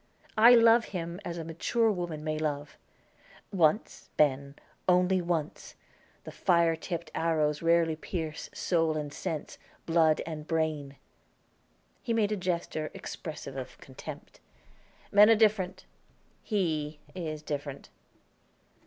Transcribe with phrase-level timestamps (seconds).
[0.39, 2.75] I love him, as a mature woman may love,
[3.53, 4.55] once, Ben,
[4.89, 5.75] only once;
[6.23, 10.95] the fire tipped arrows rarely pierce soul and sense, blood and brain."
[12.01, 14.39] He made a gesture, expressive of contempt.
[15.11, 15.85] "Men are different;
[16.41, 17.89] he is different."